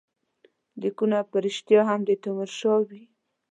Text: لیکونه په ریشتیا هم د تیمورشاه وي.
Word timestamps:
لیکونه 0.81 1.17
په 1.29 1.37
ریشتیا 1.45 1.81
هم 1.89 1.99
د 2.05 2.09
تیمورشاه 2.21 2.79
وي. 2.87 3.03